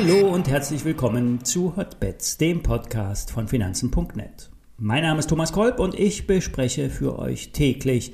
Hallo 0.00 0.28
und 0.32 0.46
herzlich 0.48 0.84
willkommen 0.84 1.44
zu 1.44 1.76
Hotbets, 1.76 2.38
dem 2.38 2.62
Podcast 2.62 3.32
von 3.32 3.48
Finanzen.net. 3.48 4.48
Mein 4.76 5.02
Name 5.02 5.18
ist 5.18 5.28
Thomas 5.28 5.52
Kolb 5.52 5.80
und 5.80 5.98
ich 5.98 6.28
bespreche 6.28 6.88
für 6.88 7.18
euch 7.18 7.50
täglich 7.50 8.12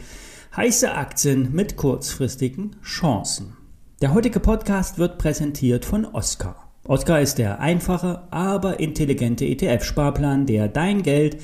heiße 0.57 0.91
Aktien 0.94 1.53
mit 1.53 1.76
kurzfristigen 1.76 2.76
Chancen. 2.83 3.58
Der 4.01 4.15
heutige 4.15 4.40
Podcast 4.40 4.97
wird 4.97 5.19
präsentiert 5.19 5.85
von 5.85 6.07
Oscar. 6.07 6.72
Oscar 6.85 7.21
ist 7.21 7.37
der 7.37 7.61
einfache, 7.61 8.22
aber 8.30 8.80
intelligente 8.80 9.44
ETF-Sparplan, 9.44 10.47
der 10.47 10.69
dein 10.69 11.03
Geld 11.03 11.37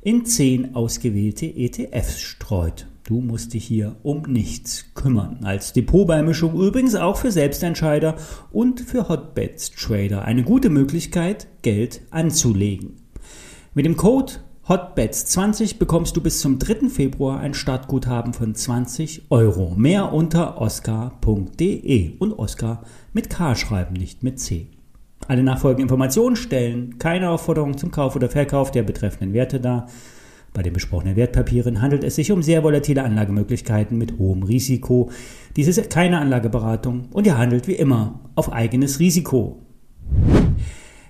in 0.00 0.24
zehn 0.24 0.76
ausgewählte 0.76 1.46
ETFs 1.46 2.20
streut. 2.20 2.86
Du 3.08 3.22
musst 3.22 3.54
dich 3.54 3.64
hier 3.64 3.96
um 4.02 4.20
nichts 4.28 4.92
kümmern. 4.92 5.38
Als 5.42 5.72
Depotbeimischung 5.72 6.60
übrigens 6.60 6.94
auch 6.94 7.16
für 7.16 7.32
Selbstentscheider 7.32 8.16
und 8.52 8.82
für 8.82 9.08
Hotbeds 9.08 9.70
Trader 9.70 10.26
eine 10.26 10.42
gute 10.42 10.68
Möglichkeit, 10.68 11.46
Geld 11.62 12.02
anzulegen. 12.10 12.96
Mit 13.72 13.86
dem 13.86 13.96
Code 13.96 14.34
Hotbets20 14.68 15.78
bekommst 15.78 16.18
du 16.18 16.20
bis 16.20 16.40
zum 16.40 16.58
3. 16.58 16.90
Februar 16.90 17.40
ein 17.40 17.54
Startguthaben 17.54 18.34
von 18.34 18.54
20 18.54 19.22
Euro. 19.30 19.72
Mehr 19.74 20.12
unter 20.12 20.60
oscar.de 20.60 22.18
und 22.18 22.38
Oscar 22.38 22.82
mit 23.14 23.30
K 23.30 23.54
schreiben, 23.54 23.94
nicht 23.94 24.22
mit 24.22 24.38
C. 24.38 24.66
Alle 25.26 25.42
nachfolgenden 25.42 25.84
Informationen 25.84 26.36
stellen 26.36 26.98
keine 26.98 27.30
Aufforderung 27.30 27.78
zum 27.78 27.90
Kauf 27.90 28.16
oder 28.16 28.28
Verkauf 28.28 28.70
der 28.70 28.82
betreffenden 28.82 29.32
Werte 29.32 29.60
dar. 29.60 29.86
Bei 30.52 30.62
den 30.62 30.72
besprochenen 30.72 31.16
Wertpapieren 31.16 31.80
handelt 31.80 32.04
es 32.04 32.16
sich 32.16 32.32
um 32.32 32.42
sehr 32.42 32.64
volatile 32.64 33.04
Anlagemöglichkeiten 33.04 33.96
mit 33.96 34.18
hohem 34.18 34.42
Risiko. 34.42 35.10
Dies 35.56 35.68
ist 35.68 35.90
keine 35.90 36.18
Anlageberatung 36.18 37.08
und 37.12 37.26
ihr 37.26 37.38
handelt 37.38 37.68
wie 37.68 37.74
immer 37.74 38.20
auf 38.34 38.52
eigenes 38.52 38.98
Risiko. 38.98 39.62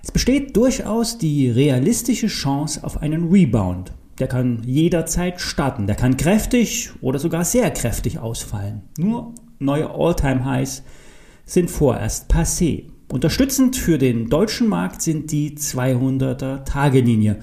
Es 0.03 0.11
besteht 0.11 0.55
durchaus 0.55 1.17
die 1.17 1.49
realistische 1.49 2.27
Chance 2.27 2.83
auf 2.83 3.01
einen 3.01 3.29
Rebound. 3.29 3.93
Der 4.19 4.27
kann 4.27 4.61
jederzeit 4.65 5.39
starten, 5.39 5.87
der 5.87 5.95
kann 5.95 6.17
kräftig 6.17 6.91
oder 7.01 7.19
sogar 7.19 7.45
sehr 7.45 7.71
kräftig 7.71 8.19
ausfallen. 8.19 8.81
Nur 8.97 9.33
neue 9.59 9.89
All-Time-Highs 9.89 10.83
sind 11.45 11.71
vorerst 11.71 12.31
passé. 12.31 12.85
Unterstützend 13.11 13.75
für 13.75 13.97
den 13.97 14.29
deutschen 14.29 14.67
Markt 14.67 15.01
sind 15.01 15.31
die 15.31 15.57
200er 15.57 16.63
Tagelinie 16.63 17.39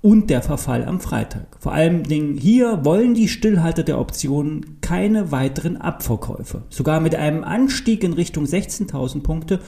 und 0.00 0.30
der 0.30 0.42
Verfall 0.42 0.84
am 0.84 1.00
Freitag. 1.00 1.56
Vor 1.58 1.72
allem 1.72 2.04
hier 2.04 2.84
wollen 2.84 3.14
die 3.14 3.28
Stillhalter 3.28 3.82
der 3.82 3.98
Optionen 3.98 4.80
keine 4.80 5.32
weiteren 5.32 5.76
Abverkäufe. 5.76 6.62
Sogar 6.68 7.00
mit 7.00 7.14
einem 7.14 7.44
Anstieg 7.44 8.04
in 8.04 8.12
Richtung 8.12 8.44
16.000 8.44 9.22
Punkte 9.22 9.60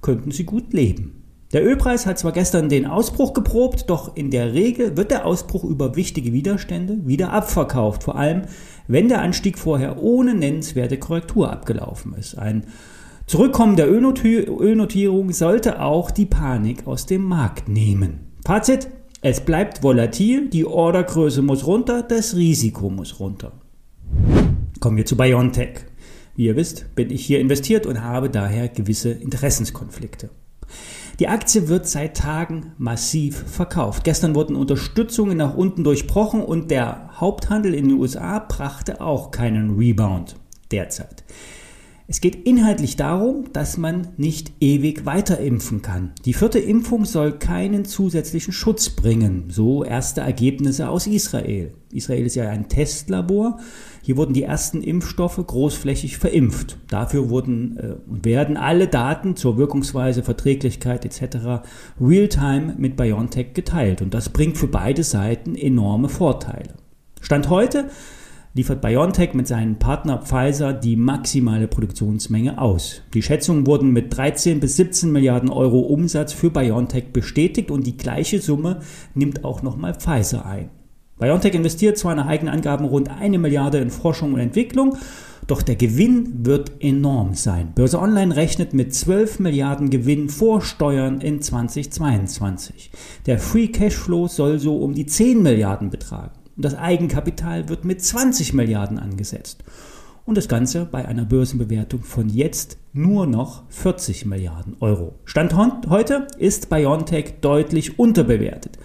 könnten 0.00 0.30
sie 0.30 0.44
gut 0.44 0.72
leben. 0.72 1.22
Der 1.52 1.64
Ölpreis 1.64 2.06
hat 2.06 2.18
zwar 2.18 2.32
gestern 2.32 2.68
den 2.68 2.86
Ausbruch 2.86 3.32
geprobt, 3.32 3.84
doch 3.88 4.16
in 4.16 4.30
der 4.30 4.52
Regel 4.52 4.96
wird 4.96 5.12
der 5.12 5.24
Ausbruch 5.24 5.62
über 5.62 5.94
wichtige 5.94 6.32
Widerstände 6.32 7.06
wieder 7.06 7.32
abverkauft, 7.32 8.02
vor 8.02 8.16
allem 8.16 8.42
wenn 8.88 9.08
der 9.08 9.22
Anstieg 9.22 9.58
vorher 9.58 10.02
ohne 10.02 10.34
nennenswerte 10.34 10.98
Korrektur 10.98 11.52
abgelaufen 11.52 12.14
ist. 12.14 12.36
Ein 12.36 12.64
Zurückkommen 13.26 13.74
der 13.74 13.90
Ölnotierung 13.90 15.32
sollte 15.32 15.80
auch 15.80 16.12
die 16.12 16.26
Panik 16.26 16.86
aus 16.86 17.06
dem 17.06 17.22
Markt 17.22 17.68
nehmen. 17.68 18.20
Fazit, 18.44 18.86
es 19.28 19.40
bleibt 19.40 19.82
volatil, 19.82 20.48
die 20.48 20.64
Ordergröße 20.64 21.42
muss 21.42 21.66
runter, 21.66 22.04
das 22.04 22.36
Risiko 22.36 22.90
muss 22.90 23.18
runter. 23.18 23.54
Kommen 24.78 24.96
wir 24.96 25.04
zu 25.04 25.16
BioNTech. 25.16 25.80
Wie 26.36 26.44
ihr 26.44 26.54
wisst, 26.54 26.94
bin 26.94 27.10
ich 27.10 27.26
hier 27.26 27.40
investiert 27.40 27.86
und 27.86 28.04
habe 28.04 28.30
daher 28.30 28.68
gewisse 28.68 29.10
Interessenskonflikte. 29.10 30.30
Die 31.18 31.26
Aktie 31.26 31.66
wird 31.66 31.88
seit 31.88 32.16
Tagen 32.16 32.70
massiv 32.78 33.36
verkauft. 33.48 34.04
Gestern 34.04 34.36
wurden 34.36 34.54
Unterstützungen 34.54 35.36
nach 35.36 35.56
unten 35.56 35.82
durchbrochen 35.82 36.40
und 36.40 36.70
der 36.70 37.10
Haupthandel 37.18 37.74
in 37.74 37.88
den 37.88 37.98
USA 37.98 38.38
brachte 38.38 39.00
auch 39.00 39.32
keinen 39.32 39.76
Rebound 39.76 40.36
derzeit. 40.70 41.24
Es 42.08 42.20
geht 42.20 42.46
inhaltlich 42.46 42.94
darum, 42.94 43.52
dass 43.52 43.78
man 43.78 44.08
nicht 44.16 44.52
ewig 44.60 45.06
weiter 45.06 45.40
impfen 45.40 45.82
kann. 45.82 46.12
Die 46.24 46.34
vierte 46.34 46.60
Impfung 46.60 47.04
soll 47.04 47.32
keinen 47.32 47.84
zusätzlichen 47.84 48.52
Schutz 48.52 48.90
bringen, 48.90 49.46
so 49.48 49.82
erste 49.82 50.20
Ergebnisse 50.20 50.88
aus 50.88 51.08
Israel. 51.08 51.72
Israel 51.92 52.24
ist 52.24 52.36
ja 52.36 52.48
ein 52.48 52.68
Testlabor. 52.68 53.58
Hier 54.02 54.16
wurden 54.16 54.34
die 54.34 54.44
ersten 54.44 54.82
Impfstoffe 54.82 55.44
großflächig 55.44 56.18
verimpft. 56.18 56.78
Dafür 56.86 57.28
wurden 57.28 57.76
äh, 57.76 57.96
und 58.08 58.24
werden 58.24 58.56
alle 58.56 58.86
Daten 58.86 59.34
zur 59.34 59.56
Wirkungsweise, 59.56 60.22
Verträglichkeit 60.22 61.04
etc. 61.04 61.66
real-time 62.00 62.76
mit 62.78 62.96
BioNTech 62.96 63.52
geteilt 63.52 64.00
und 64.00 64.14
das 64.14 64.28
bringt 64.28 64.58
für 64.58 64.68
beide 64.68 65.02
Seiten 65.02 65.56
enorme 65.56 66.08
Vorteile. 66.08 66.74
Stand 67.20 67.50
heute 67.50 67.90
liefert 68.56 68.80
BioNTech 68.80 69.34
mit 69.34 69.46
seinem 69.46 69.78
Partner 69.78 70.16
Pfizer 70.16 70.72
die 70.72 70.96
maximale 70.96 71.68
Produktionsmenge 71.68 72.58
aus. 72.58 73.02
Die 73.12 73.20
Schätzungen 73.20 73.66
wurden 73.66 73.90
mit 73.90 74.16
13 74.16 74.60
bis 74.60 74.76
17 74.76 75.12
Milliarden 75.12 75.50
Euro 75.50 75.80
Umsatz 75.80 76.32
für 76.32 76.48
BioNTech 76.48 77.12
bestätigt 77.12 77.70
und 77.70 77.86
die 77.86 77.98
gleiche 77.98 78.40
Summe 78.40 78.80
nimmt 79.14 79.44
auch 79.44 79.62
nochmal 79.62 79.94
Pfizer 79.94 80.46
ein. 80.46 80.70
BioNTech 81.18 81.52
investiert 81.54 81.98
zwar 81.98 82.14
nach 82.14 82.26
eigenen 82.26 82.54
Angaben 82.54 82.86
rund 82.86 83.10
eine 83.10 83.38
Milliarde 83.38 83.76
in 83.76 83.90
Forschung 83.90 84.32
und 84.32 84.40
Entwicklung, 84.40 84.96
doch 85.46 85.60
der 85.60 85.76
Gewinn 85.76 86.46
wird 86.46 86.72
enorm 86.80 87.34
sein. 87.34 87.72
Börse 87.74 88.00
Online 88.00 88.36
rechnet 88.36 88.72
mit 88.72 88.94
12 88.94 89.38
Milliarden 89.38 89.90
Gewinn 89.90 90.30
vor 90.30 90.62
Steuern 90.62 91.20
in 91.20 91.42
2022. 91.42 92.90
Der 93.26 93.38
Free 93.38 93.68
Cashflow 93.68 94.28
soll 94.28 94.58
so 94.58 94.78
um 94.78 94.94
die 94.94 95.04
10 95.04 95.42
Milliarden 95.42 95.90
betragen. 95.90 96.32
Und 96.56 96.64
das 96.64 96.74
Eigenkapital 96.74 97.68
wird 97.68 97.84
mit 97.84 98.02
20 98.02 98.54
Milliarden 98.54 98.98
angesetzt. 98.98 99.62
Und 100.24 100.36
das 100.36 100.48
Ganze 100.48 100.86
bei 100.86 101.06
einer 101.06 101.24
Börsenbewertung 101.24 102.02
von 102.02 102.28
jetzt 102.28 102.78
nur 102.92 103.26
noch 103.26 103.62
40 103.68 104.26
Milliarden 104.26 104.76
Euro. 104.80 105.14
Stand 105.24 105.54
heute 105.54 106.26
ist 106.38 106.68
BioNTech 106.68 107.34
deutlich 107.40 107.98
unterbewertet. 107.98 108.78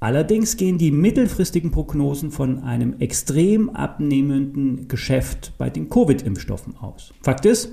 Allerdings 0.00 0.56
gehen 0.56 0.78
die 0.78 0.90
mittelfristigen 0.90 1.70
Prognosen 1.70 2.30
von 2.30 2.64
einem 2.64 2.98
extrem 2.98 3.70
abnehmenden 3.70 4.88
Geschäft 4.88 5.52
bei 5.58 5.70
den 5.70 5.88
Covid-Impfstoffen 5.88 6.76
aus. 6.76 7.12
Fakt 7.22 7.46
ist, 7.46 7.70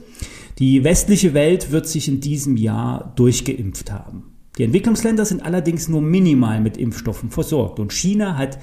die 0.60 0.84
westliche 0.84 1.34
Welt 1.34 1.72
wird 1.72 1.88
sich 1.88 2.08
in 2.08 2.20
diesem 2.20 2.58
Jahr 2.58 3.14
durchgeimpft 3.16 3.92
haben. 3.92 4.36
Die 4.60 4.64
Entwicklungsländer 4.64 5.26
sind 5.26 5.44
allerdings 5.44 5.88
nur 5.88 6.02
minimal 6.02 6.60
mit 6.62 6.78
Impfstoffen 6.78 7.32
versorgt 7.32 7.80
und 7.80 7.94
China 7.94 8.38
hat 8.38 8.60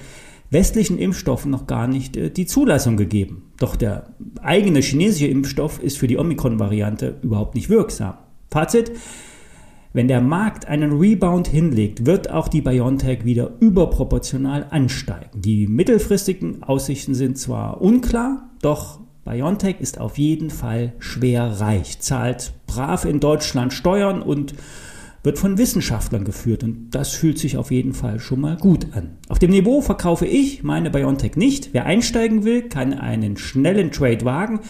westlichen 0.51 0.99
Impfstoffen 0.99 1.51
noch 1.51 1.67
gar 1.67 1.87
nicht 1.87 2.17
äh, 2.17 2.31
die 2.31 2.47
Zulassung 2.47 2.97
gegeben. 2.97 3.53
Doch 3.59 3.77
der 3.77 4.15
eigene 4.43 4.81
chinesische 4.81 5.27
Impfstoff 5.27 5.83
ist 5.83 5.99
für 5.99 6.07
die 6.07 6.19
Omikron-Variante 6.19 7.17
überhaupt 7.23 7.55
nicht 7.55 7.69
wirksam. 7.69 8.15
Fazit, 8.51 8.93
wenn 9.93 10.09
der 10.09 10.21
Markt 10.21 10.69
einen 10.69 10.93
Rebound 10.93 11.49
hinlegt, 11.49 12.05
wird 12.05 12.31
auch 12.31 12.49
die 12.49 12.61
BioNTech 12.61 13.25
wieder 13.25 13.53
überproportional 13.61 14.67
ansteigen. 14.71 15.41
Die 15.41 15.67
mittelfristigen 15.67 16.63
Aussichten 16.63 17.15
sind 17.15 17.39
zwar 17.39 17.81
unklar, 17.81 18.51
doch 18.61 19.01
BioNTech 19.25 19.77
ist 19.81 19.99
auf 19.99 20.19
jeden 20.19 20.51
Fall 20.51 20.93
schwer 20.99 21.61
reich, 21.61 21.99
zahlt 22.01 22.53
brav 22.67 23.05
in 23.07 23.21
Deutschland 23.21 23.73
Steuern 23.73 24.23
und 24.23 24.55
wird 25.27 25.41
von 25.41 25.59
Wissenschaftlern 25.59 26.25
geführt 26.25 26.63
und 26.63 26.91
das 26.93 27.11
fühlt 27.11 27.37
sich 27.41 27.57
auf 27.57 27.73
jeden 27.73 27.95
Fall 27.95 28.21
schon 28.21 28.41
mal 28.41 28.57
gut 28.57 28.87
an. 28.93 29.19
Auf 29.29 29.41
dem 29.41 29.51
Niveau 29.51 29.81
verkaufe 29.81 30.25
ich 30.25 30.63
meine 30.63 30.89
BioNTech 30.89 31.35
nicht. 31.35 31.71
Wer 31.73 31.85
einsteigen 31.85 32.45
will, 32.45 32.69
kann 32.69 32.95
einen 32.95 33.37
schnellen 33.37 33.91
Trade 33.91 34.25
wagen. 34.25 34.61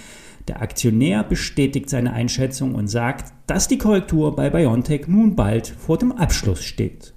Der 0.48 0.62
Aktionär 0.62 1.24
bestätigt 1.24 1.90
seine 1.90 2.14
Einschätzung 2.14 2.74
und 2.74 2.88
sagt, 2.88 3.34
dass 3.46 3.68
die 3.68 3.76
Korrektur 3.76 4.34
bei 4.34 4.48
BioNTech 4.48 5.08
nun 5.08 5.36
bald 5.36 5.66
vor 5.66 5.98
dem 5.98 6.12
Abschluss 6.12 6.64
steht. 6.64 7.12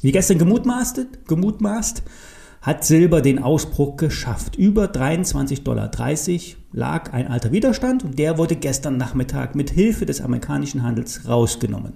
Wie 0.00 0.12
gestern 0.12 0.38
gemutmaßt, 0.38 1.26
gemutmaßt 1.26 2.04
hat 2.62 2.84
Silber 2.84 3.20
den 3.20 3.40
Ausbruch 3.40 3.96
geschafft. 3.96 4.56
Über 4.56 4.86
23,30 4.86 5.64
Dollar 5.64 5.90
lag 6.72 7.12
ein 7.12 7.26
alter 7.26 7.50
Widerstand 7.50 8.04
und 8.04 8.18
der 8.18 8.38
wurde 8.38 8.54
gestern 8.54 8.96
Nachmittag 8.96 9.56
mit 9.56 9.70
Hilfe 9.70 10.06
des 10.06 10.20
amerikanischen 10.20 10.84
Handels 10.84 11.28
rausgenommen. 11.28 11.94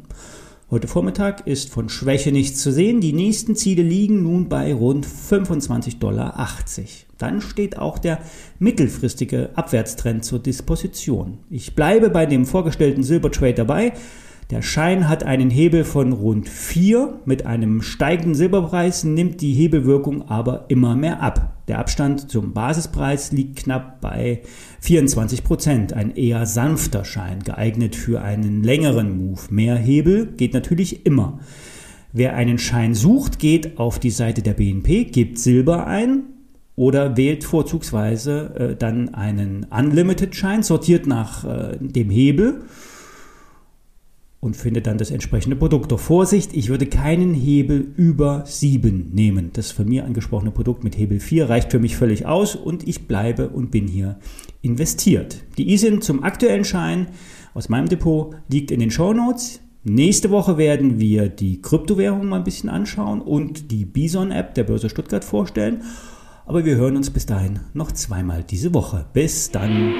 Heute 0.69 0.89
Vormittag 0.89 1.47
ist 1.47 1.71
von 1.71 1.89
Schwäche 1.89 2.33
nichts 2.33 2.61
zu 2.61 2.73
sehen. 2.73 3.01
Die 3.01 3.13
nächsten 3.13 3.55
Ziele 3.55 3.85
liegen 3.85 4.25
nun 4.25 4.49
bei 4.49 4.75
rund 4.75 5.07
25,80 5.07 6.01
Dollar. 6.01 6.49
Dann 7.19 7.41
steht 7.41 7.79
auch 7.79 8.01
der 8.01 8.19
mittelfristige 8.59 9.51
Abwärtstrend 9.55 10.25
zur 10.25 10.41
Disposition. 10.41 11.39
Ich 11.49 11.77
bleibe 11.77 12.11
bei 12.11 12.27
dem 12.27 12.45
vorgestellten 12.45 13.05
Silbertrade 13.05 13.55
dabei. 13.55 13.93
Der 14.51 14.63
Schein 14.63 15.09
hat 15.09 15.25
einen 15.25 15.51
Hebel 15.51 15.83
von 15.83 16.13
rund 16.13 16.49
4. 16.49 17.19
Mit 17.25 17.47
einem 17.47 17.83
steigenden 17.83 18.37
Silberpreis 18.37 19.03
nimmt 19.03 19.41
die 19.41 19.53
Hebelwirkung 19.53 20.29
aber 20.29 20.67
immer 20.69 20.95
mehr 20.95 21.21
ab. 21.21 21.57
Der 21.67 21.81
Abstand 21.81 22.31
zum 22.31 22.53
Basispreis 22.53 23.33
liegt 23.33 23.57
knapp 23.57 24.01
bei 24.01 24.43
24 24.83 25.43
Prozent. 25.43 25.95
Ein 25.95 26.15
eher 26.15 26.47
sanfter 26.47 27.05
Schein, 27.05 27.41
geeignet 27.43 27.97
für 27.97 28.23
einen 28.23 28.63
längeren 28.63 29.19
Move. 29.19 29.41
Mehr 29.51 29.75
Hebel 29.75 30.27
geht 30.27 30.55
natürlich 30.55 31.05
immer. 31.05 31.41
Wer 32.13 32.37
einen 32.37 32.61
Schein 32.61 32.95
sucht, 32.95 33.41
geht 33.41 33.79
auf 33.79 33.99
die 33.99 34.11
Seite 34.11 34.43
der 34.43 34.55
BNP, 34.55 35.07
gibt 35.07 35.41
Silber 35.41 35.89
ein 35.89 36.23
oder 36.77 37.17
wählt 37.17 37.43
vorzugsweise 37.43 38.55
äh, 38.55 38.77
dann 38.77 39.13
einen 39.13 39.67
Unlimited-Schein, 39.71 40.63
sortiert 40.63 41.09
nach 41.09 41.45
äh, 41.45 41.77
dem 41.81 42.11
Hebel 42.11 42.63
und 44.41 44.57
findet 44.57 44.87
dann 44.87 44.99
das 44.99 45.11
entsprechende 45.11 45.57
Produkt. 45.57 45.93
Doch 45.93 46.01
Vorsicht, 46.01 46.55
ich 46.55 46.69
würde 46.69 46.87
keinen 46.87 47.35
Hebel 47.35 47.93
über 47.97 48.45
7 48.47 49.11
nehmen. 49.13 49.51
Das 49.53 49.73
von 49.73 49.89
mir 49.89 50.05
angesprochene 50.05 50.51
Produkt 50.51 50.85
mit 50.85 50.97
Hebel 50.97 51.21
4 51.21 51.49
reicht 51.49 51.71
für 51.71 51.79
mich 51.79 51.97
völlig 51.97 52.27
aus 52.27 52.55
und 52.55 52.87
ich 52.87 53.09
bleibe 53.09 53.49
und 53.49 53.71
bin 53.71 53.89
hier 53.89 54.19
investiert. 54.63 55.43
Die 55.59 55.73
ISIN 55.73 56.03
zum 56.03 56.23
aktuellen 56.23 56.65
Schein 56.65 57.09
aus 57.55 57.69
meinem 57.69 57.89
Depot 57.89 58.35
liegt 58.49 58.71
in 58.71 58.81
den 58.81 58.91
Show 58.91 59.13
Notes. 59.13 59.61
Nächste 59.83 60.31
Woche 60.31 60.59
werden 60.59 60.99
wir 60.99 61.29
die 61.29 61.63
Kryptowährung 61.63 62.29
mal 62.29 62.39
ein 62.39 62.45
bisschen 62.45 62.69
anschauen 62.69 63.21
und 63.21 63.71
die 63.71 63.85
Bison-App 63.85 64.55
der 64.55 64.65
Börse 64.65 64.91
Stuttgart 64.91 65.25
vorstellen. 65.25 65.83
Aber 66.45 66.65
wir 66.65 66.77
hören 66.77 66.97
uns 66.97 67.11
bis 67.11 67.27
dahin 67.27 67.61
noch 67.73 67.93
zweimal 67.93 68.45
diese 68.45 68.75
Woche. 68.75 69.07
Bis 69.13 69.51
dann. 69.51 69.95